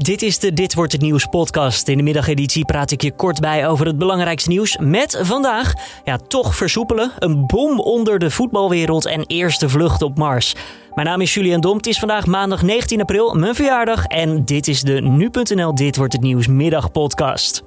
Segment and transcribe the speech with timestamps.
[0.00, 1.88] Dit is de Dit wordt het nieuws podcast.
[1.88, 4.76] In de middageditie praat ik je kort bij over het belangrijkste nieuws.
[4.78, 5.72] Met vandaag,
[6.04, 10.54] ja, toch versoepelen, een bom onder de voetbalwereld en eerste vlucht op Mars.
[10.94, 11.76] Mijn naam is Julian Dom.
[11.76, 14.04] Het is vandaag maandag 19 april, mijn verjaardag.
[14.04, 17.62] En dit is de nu.nl Dit wordt het nieuws middagpodcast.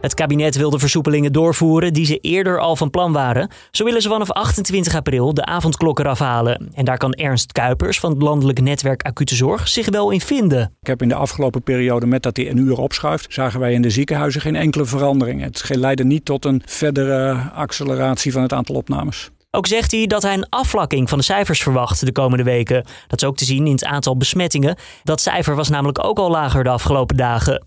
[0.00, 3.50] Het kabinet wil de versoepelingen doorvoeren die ze eerder al van plan waren.
[3.70, 6.70] Zo willen ze vanaf 28 april de avondklok eraf halen.
[6.74, 10.74] En daar kan Ernst Kuipers van het Landelijk Netwerk Acute Zorg zich wel in vinden.
[10.80, 13.82] Ik heb in de afgelopen periode, met dat hij een uur opschuift, zagen wij in
[13.82, 15.42] de ziekenhuizen geen enkele verandering.
[15.42, 19.30] Het leidde niet tot een verdere acceleratie van het aantal opnames.
[19.50, 22.84] Ook zegt hij dat hij een afvlakking van de cijfers verwacht de komende weken.
[23.06, 24.76] Dat is ook te zien in het aantal besmettingen.
[25.02, 27.64] Dat cijfer was namelijk ook al lager de afgelopen dagen.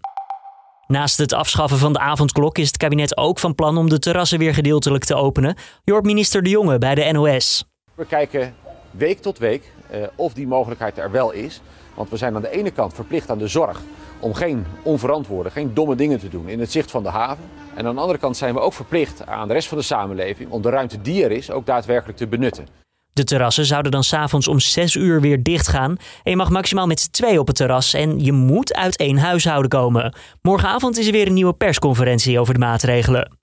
[0.88, 4.40] Naast het afschaffen van de avondklok is het kabinet ook van plan om de terrassen
[4.40, 5.56] weer gedeeltelijk te openen.
[5.84, 7.66] Je minister De Jonge bij de NOS.
[7.96, 8.56] We kijken
[8.92, 11.62] week tot week uh, of die mogelijkheid er wel is.
[11.94, 13.82] Want we zijn aan de ene kant verplicht aan de zorg
[14.20, 17.44] om geen onverantwoorde, geen domme dingen te doen in het zicht van de haven.
[17.75, 20.52] En aan de andere kant zijn we ook verplicht aan de rest van de samenleving
[20.52, 22.68] om de ruimte die er is ook daadwerkelijk te benutten.
[23.14, 25.97] De terrassen zouden dan s'avonds om 6 uur weer dichtgaan.
[26.23, 29.17] En je mag maximaal met z'n twee op het terras en je moet uit één
[29.17, 30.16] huishouden komen.
[30.42, 33.41] Morgenavond is er weer een nieuwe persconferentie over de maatregelen.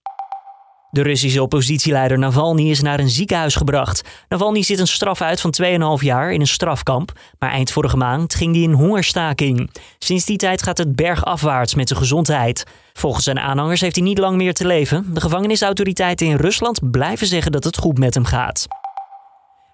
[0.92, 4.24] De Russische oppositieleider Navalny is naar een ziekenhuis gebracht.
[4.28, 7.12] Navalny zit een straf uit van 2,5 jaar in een strafkamp.
[7.38, 9.70] Maar eind vorige maand ging hij in hongerstaking.
[9.98, 12.64] Sinds die tijd gaat het bergafwaarts met zijn gezondheid.
[12.92, 15.14] Volgens zijn aanhangers heeft hij niet lang meer te leven.
[15.14, 18.66] De gevangenisautoriteiten in Rusland blijven zeggen dat het goed met hem gaat.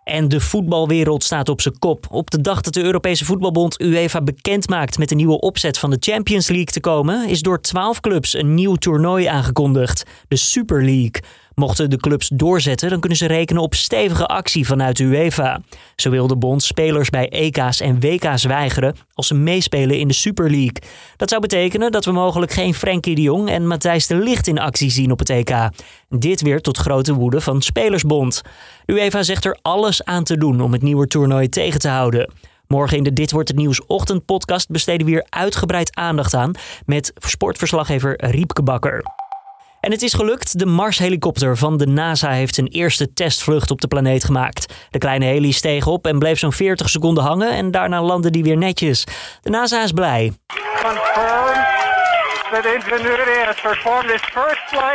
[0.07, 2.07] En de voetbalwereld staat op zijn kop.
[2.11, 5.91] Op de dag dat de Europese Voetbalbond UEFA bekend maakt met de nieuwe opzet van
[5.91, 10.85] de Champions League te komen, is door 12 clubs een nieuw toernooi aangekondigd: de Super
[10.85, 11.23] League.
[11.61, 15.61] Mochten de clubs doorzetten, dan kunnen ze rekenen op stevige actie vanuit UEFA.
[15.97, 20.15] Zo wil de bond spelers bij EK's en WK's weigeren als ze meespelen in de
[20.15, 20.83] Super League.
[21.17, 24.59] Dat zou betekenen dat we mogelijk geen Frenkie de Jong en Matthijs de Ligt in
[24.59, 25.69] actie zien op het EK.
[26.09, 28.43] Dit weer tot grote woede van Spelersbond.
[28.87, 32.33] UEFA zegt er alles aan te doen om het nieuwe toernooi tegen te houden.
[32.67, 36.53] Morgen in de Dit Wordt Het Nieuws ochtendpodcast besteden we weer uitgebreid aandacht aan
[36.87, 39.26] met sportverslaggever Riepke Bakker.
[39.87, 40.59] En het is gelukt.
[40.59, 44.75] De Mars-helikopter van de NASA heeft zijn eerste testvlucht op de planeet gemaakt.
[44.91, 48.43] De kleine heli steeg op en bleef zo'n 40 seconden hangen en daarna landde die
[48.43, 49.05] weer netjes.
[49.41, 50.33] De NASA is blij.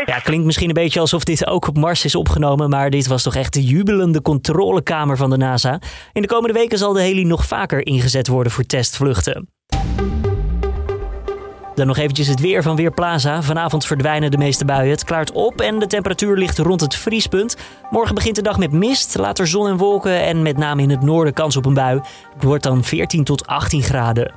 [0.05, 3.23] Ja, klinkt misschien een beetje alsof dit ook op Mars is opgenomen, maar dit was
[3.23, 5.79] toch echt de jubelende controlekamer van de NASA.
[6.13, 9.49] In de komende weken zal de heli nog vaker ingezet worden voor testvluchten.
[11.75, 13.41] Dan nog eventjes het weer van Weerplaza.
[13.41, 14.91] Vanavond verdwijnen de meeste buien.
[14.91, 17.55] Het klaart op en de temperatuur ligt rond het vriespunt.
[17.89, 21.01] Morgen begint de dag met mist, later zon en wolken en met name in het
[21.01, 22.01] noorden kans op een bui.
[22.33, 24.33] Het wordt dan 14 tot 18 graden.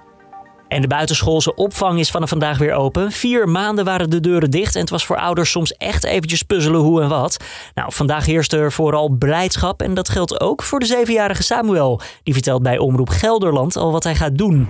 [0.68, 3.12] En de buitenschoolse opvang is vanaf vandaag weer open.
[3.12, 6.80] Vier maanden waren de deuren dicht en het was voor ouders soms echt eventjes puzzelen
[6.80, 7.36] hoe en wat.
[7.74, 12.00] Nou, vandaag heerst er vooral blijdschap en dat geldt ook voor de zevenjarige Samuel.
[12.22, 14.68] Die vertelt bij Omroep Gelderland al wat hij gaat doen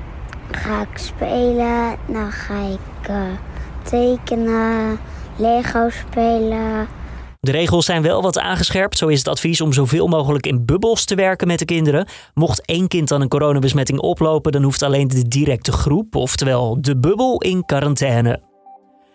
[0.51, 3.23] ga ik spelen, dan ga ik uh,
[3.83, 4.99] tekenen,
[5.37, 6.87] Lego spelen.
[7.41, 8.99] De regels zijn wel wat aangescherpt.
[8.99, 12.07] Zo is het advies om zoveel mogelijk in bubbels te werken met de kinderen.
[12.35, 16.97] Mocht één kind dan een coronabesmetting oplopen, dan hoeft alleen de directe groep, oftewel de
[16.97, 18.54] bubbel, in quarantaine.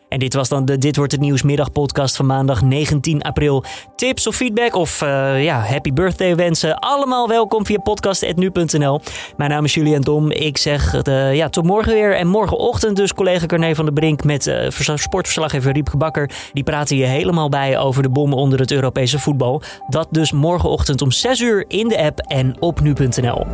[0.09, 3.63] En dit was dan de Dit Wordt Het Nieuws middagpodcast van maandag 19 april.
[3.95, 6.79] Tips of feedback of uh, ja, happy birthday wensen.
[6.79, 9.01] Allemaal welkom via podcast.nu.nl.
[9.37, 10.31] Mijn naam is Julian Dom.
[10.31, 12.15] Ik zeg uh, ja, tot morgen weer.
[12.15, 16.31] En morgenochtend dus collega Carne van der Brink met uh, sportverslaggever Riep Bakker.
[16.53, 19.61] Die praten je helemaal bij over de bommen onder het Europese voetbal.
[19.87, 23.45] Dat dus morgenochtend om 6 uur in de app en op nu.nl.